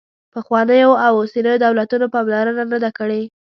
[0.33, 3.21] پخوانیو او اوسنیو دولتونو پاملرنه نه ده کړې.